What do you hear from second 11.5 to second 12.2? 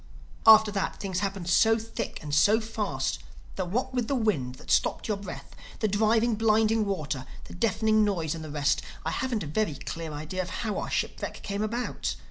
about.